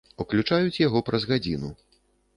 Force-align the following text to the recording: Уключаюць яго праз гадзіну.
Уключаюць 0.23 0.81
яго 0.87 1.03
праз 1.11 1.29
гадзіну. 1.33 1.69